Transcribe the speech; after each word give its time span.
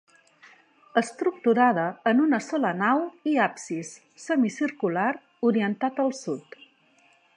Estructurada 1.01 1.83
en 2.11 2.23
una 2.23 2.39
sola 2.45 2.71
nau 2.79 3.03
i 3.33 3.35
absis 3.49 3.91
semicircular 4.25 5.09
orientat 5.51 6.03
al 6.07 6.11
sud. 6.23 6.59